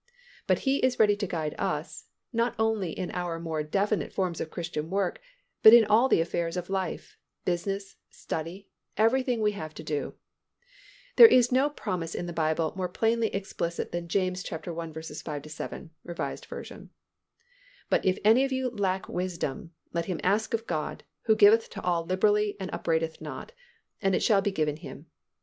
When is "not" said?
2.33-2.55, 23.21-23.51